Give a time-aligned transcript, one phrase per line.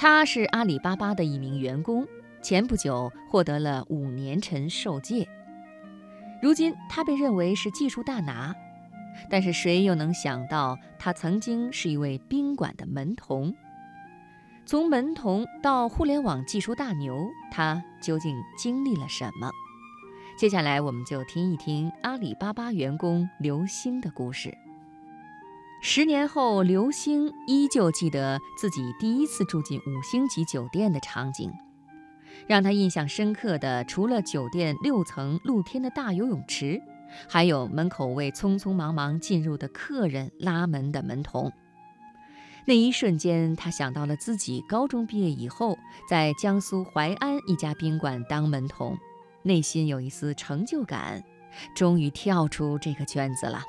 [0.00, 2.06] 他是阿里巴巴的一名员工，
[2.40, 5.28] 前不久获得了五年陈受戒。
[6.40, 8.54] 如今他被认为是技术大拿，
[9.28, 13.52] 但是谁又能想到他曾经是一位宾馆的门童？
[14.64, 19.50] 从门童到互联网技术大牛，他究竟经历了什么？
[20.38, 24.56] 接下来我们就听一听阿里巴巴员工刘星的故事。
[25.80, 31.52] 十年后，刘星依旧记得自己第一次住进五星级酒店的场景。
[32.48, 36.80] 让他印象深刻的，除了酒店六层露天的大游泳池，
[37.28, 41.52] 还有门口为匆匆忙忙进入的客人拉门的门童。
[42.64, 48.98] 那一瞬间，他想到了自己高中毕业以后在江苏淮安一家宾馆当门童，
[49.42, 51.22] 内心有一丝成就感，
[51.74, 53.62] 终于跳出这个圈子了。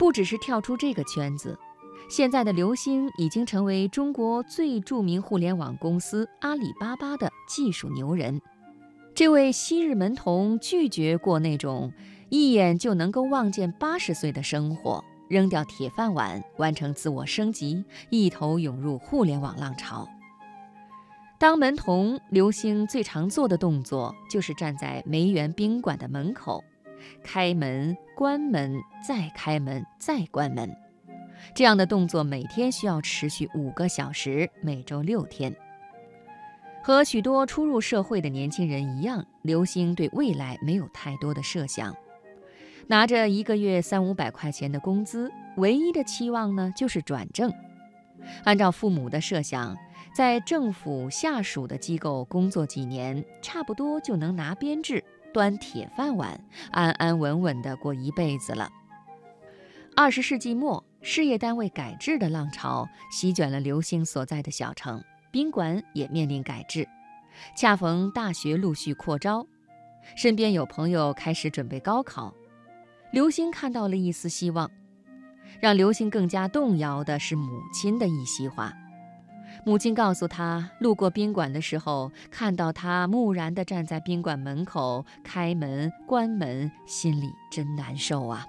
[0.00, 1.58] 不只是跳出这个圈子，
[2.08, 8.40] 现在的刘星已经成为中国最著名互联网公司阿里巴巴的技术牛人。
[9.14, 11.92] 这位昔日门童拒绝过那种
[12.30, 20.08] 一眼就能够望见八十岁的生活，扔掉铁饭碗，完成自我升级，一头涌入互联网浪潮。
[21.38, 26.64] 当门童，刘星最常做的动作就是站在梅园宾馆的门口。
[27.22, 30.74] 开门、关门、再开门、再关门，
[31.54, 35.54] 这样的动作每天需要持续五个小时，每周六天。
[36.82, 41.94] 和许多初入社会的年轻人一样，刘星对未来没有太多的设想，
[42.86, 47.52] 拿着一个月三五百块钱的工资，唯一的期望呢就是转正。
[48.44, 49.76] 按照父母的设想，
[50.14, 55.04] 在政府下属的机构工作几年，差不多就能拿编制。
[55.32, 58.70] 端铁饭碗，安安稳稳地过一辈子了。
[59.96, 66.88] 二十世纪末，事业单位改制的浪潮席卷了刘星所在的小城，宾馆也面临改制。
[67.56, 69.46] 恰逢大学陆续扩招，
[70.16, 72.34] 身边有朋友开始准备高考，
[73.12, 74.70] 刘星看到了一丝希望。
[75.60, 78.72] 让刘星更加动摇的是母亲的一席话。
[79.64, 88.46] 母亲告诉他，路过宾馆的时候，看到他木然地站在宾馆门口，开门关门，心里真难受啊。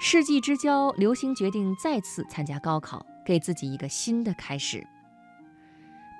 [0.00, 4.86] 世纪之交，刘星决定再次参加高考，给自己一个新的开始。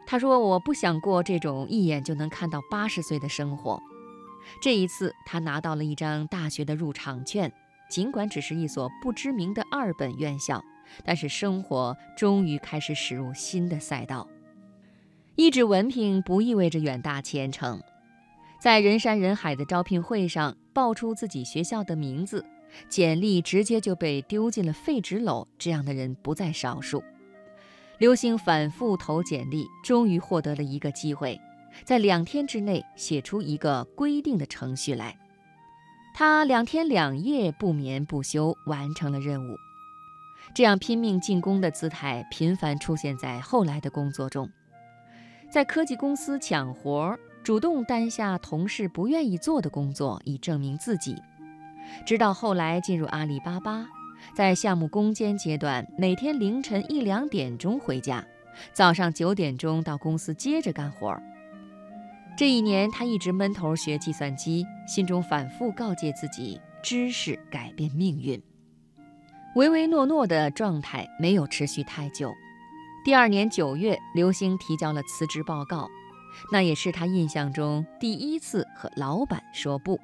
[0.06, 3.81] 他说：“我不想过这种一眼就能看到八十岁的生活。”
[4.62, 7.53] 这一次，他拿到了一张大学的入场券，
[7.88, 10.62] 尽管只是一所不知名的二本院校。
[11.04, 14.28] 但是生活终于开始驶入新的赛道，
[15.36, 17.80] 一纸文凭不意味着远大前程，
[18.60, 22.44] 在人山人海的招聘会上报出自己学校的名字，
[22.88, 27.02] 简历直接就被丢进了废纸篓，这样的人不在少数。
[27.98, 31.40] 刘星反复投简历，终于获得了一个机会，
[31.84, 35.18] 在两天之内写出一个规定的程序来，
[36.14, 39.54] 他两天两夜不眠不休完成了任务。
[40.53, 44.50] 这样拼命进攻的姿态频繁出现在后来的工作中，
[45.49, 51.16] 在科技公司抢活儿，主动担下同事不愿意做的工作以证明自己。
[52.05, 53.87] 直到后来进入阿里巴巴，
[54.34, 58.25] 在项目攻坚阶段，每天凌晨一两点钟回家，
[58.72, 61.22] 早上九点钟到公司接着干活儿。
[62.37, 68.41] 这一年，他一直闷头学计算机，心中反复告诫自己：知识改变命运。
[69.56, 72.33] 唯唯诺诺的状态没有持续太久。
[73.05, 75.88] 第二年九月，刘星提交了辞职报告，
[76.53, 79.99] 那也是他印象中第一次和老板说不。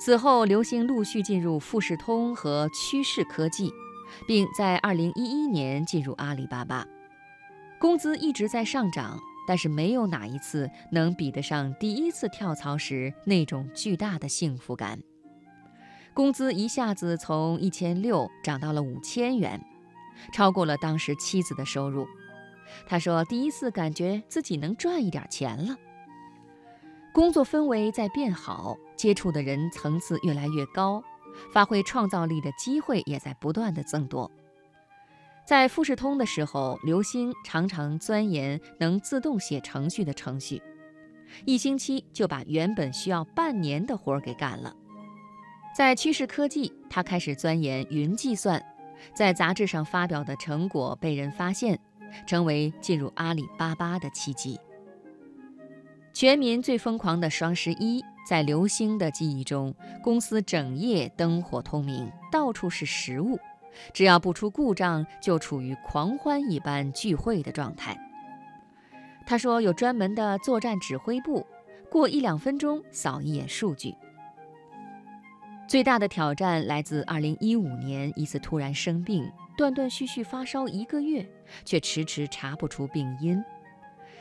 [0.00, 3.72] 此后，刘星陆续进入富士通和趋势科技，
[4.26, 6.84] 并在二零一一年进入阿里巴巴。
[7.78, 14.98] 工资一直在上涨，但是没有哪一次能比得上第一次跳槽时那种巨大的幸福感。
[16.16, 19.62] 工资一下子从一千六涨到了五千元，
[20.32, 22.08] 超过了当时妻子的收入。
[22.86, 25.76] 他说：“第一次感觉自己能赚一点钱了。”
[27.12, 31.04] 工作氛围在变好，接触的人层次越来越高，
[31.52, 34.30] 发挥创造力的机会也在不断的增多。
[35.46, 40.62] 在富士通的时候，刘星常常钻研能自动写程序的程序，
[41.44, 44.74] 一星期就把原本需要半年的活儿给干了。
[45.76, 48.64] 在趋势科技，他开始钻研云计算，
[49.12, 51.78] 在杂志上发表的成果被人发现，
[52.26, 54.58] 成为进入阿里巴巴的契机。
[56.14, 63.38] 全民最疯狂的双十一，在刘星的记忆中，公司整夜灯火通明，到处是实物，
[63.92, 67.94] 只要不出故障，就处于狂欢一般聚会的状态。
[69.26, 71.46] 他说有专门的作战指挥部，
[71.90, 73.94] 过一两分钟扫一眼数据。
[75.68, 81.28] 最大的挑战来自2015年一次突然生病，断断续续发烧一个月，
[81.64, 83.42] 却迟迟查不出病因。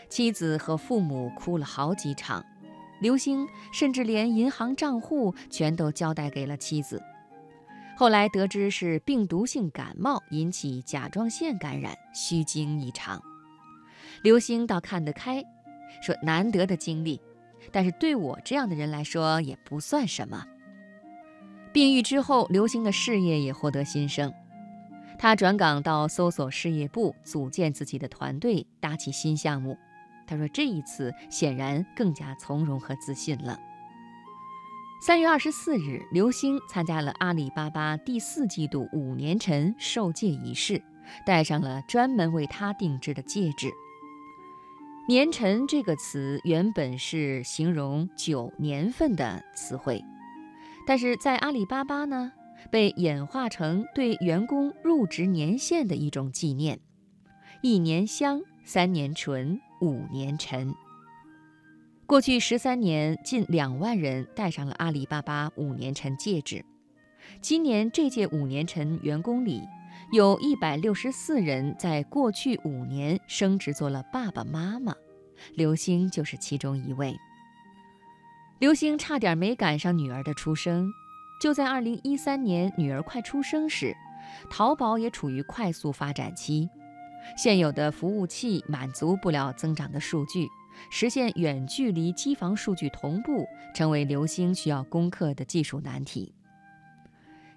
[0.09, 2.43] 妻子和父母哭了好几场，
[2.99, 6.99] 刘星甚至连银行账户全都交代给了妻子。
[7.95, 13.21] 后来得知是病毒性感冒引起甲状腺感染，虚惊一场。
[14.23, 15.43] 刘星倒看得开，
[16.01, 17.21] 说难得的经历，
[17.71, 20.43] 但是对我这样的人来说也不算什么。
[21.75, 24.33] 病愈之后，刘星的事业也获得新生。
[25.19, 29.77] 他转岗到搜索事业部，组建自己的团队，搭起新项目。
[30.25, 33.59] 他说：“这一次显然更加从容和自信了。”
[35.05, 40.81] 三月二十四日，刘星参加了阿里巴巴第四季度五年陈授戒仪式，
[41.25, 43.69] 戴上了专门为他定制的戒指。
[45.09, 50.01] 年陈这个词原本是形容九年份的词汇。
[50.85, 52.31] 但是在阿里巴巴呢，
[52.69, 56.79] 被演化成对员工入职年限的一种纪念，
[57.61, 60.73] 一年香，三年醇，五年陈。
[62.05, 66.63] 过去十三年，近两万人戴上了阿里巴巴五年陈戒指。
[67.41, 69.63] 今年这届五年陈员工里，
[70.11, 74.93] 有一百六十四人在过去五年升职做了爸爸妈妈，
[75.55, 77.17] 刘星就是其中一位。
[78.59, 80.89] 刘星差点没赶上女儿的出生，
[81.41, 83.93] 就在二零一三年女儿快出生时，
[84.49, 86.69] 淘宝也处于快速发展期，
[87.35, 90.47] 现有的服务器满足不了增长的数据，
[90.89, 96.33] 实现远距离机房数据同步成为刘星需要攻克的技术难题。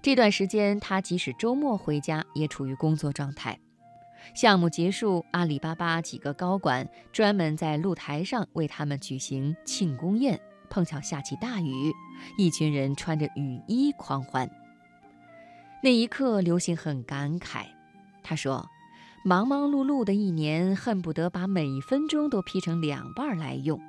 [0.02, 3.56] 这段时间，他即使周末回家也处于工作状态。
[4.34, 10.40] 项目结束，阿里巴巴几个高管专门在露台上为他们举行庆功宴。
[10.68, 11.92] 碰巧下起大雨，
[12.36, 14.50] 一群人穿着雨衣狂欢。
[15.82, 17.66] 那一刻，刘星很感慨，
[18.22, 18.68] 他说
[19.24, 23.80] ：“忙忙碌碌的一年，恨不得把每分钟都劈成两半来用。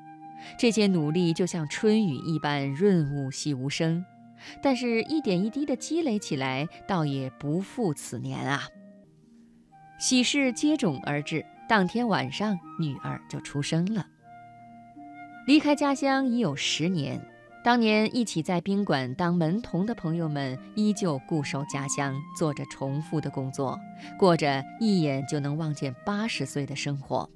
[0.57, 4.05] 这些努力就像春雨一般润物细无声，
[4.61, 8.67] 但是一点一滴的积累起来，倒也不负此年啊。”
[9.99, 14.05] 喜事接踵而至，当天晚上，女儿就出生了。
[15.49, 17.19] 离开家乡已有十年，
[17.63, 23.75] 当年一起在宾馆当门童的朋友们依旧固守家乡，做着重复的工作，
[24.19, 27.27] 过着一眼就能望见八十岁的生活。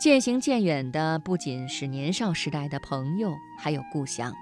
[0.00, 4.34] 渐行渐远的不仅是年少时代的朋友，还有故乡。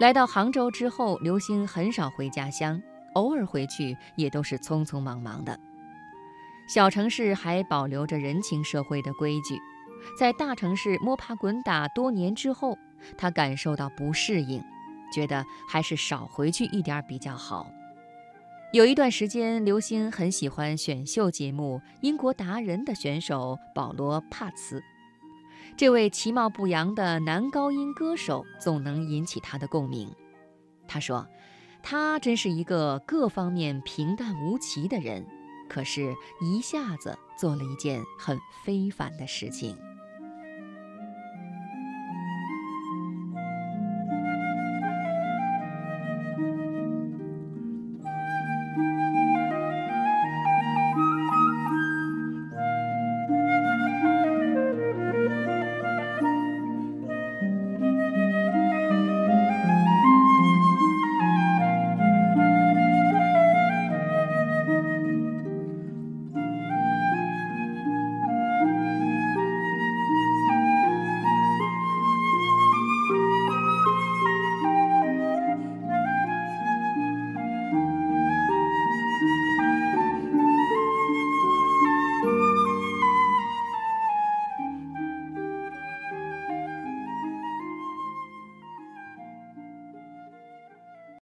[0.00, 2.82] 来到杭州之后，刘星很少回家乡，
[3.14, 5.56] 偶尔回去也都是匆匆忙忙的。
[6.66, 9.56] 小城市还保留着人情社会的规矩。
[10.18, 12.76] 在大城市摸爬滚打多年之后，
[13.16, 14.62] 他感受到不适应，
[15.12, 17.70] 觉得还是少回去一点比较好。
[18.72, 24.82] 有一段时间，刘星很喜欢选秀节目《英国达人》的选手保罗·帕茨。
[25.76, 30.10] 这位其貌不扬的男高音歌手总能引起他的共鸣。
[30.88, 31.26] 他说
[31.82, 35.24] ：“他真是一个各方面平淡无奇的人，
[35.68, 39.76] 可是一下子做了一件很非凡的事情。”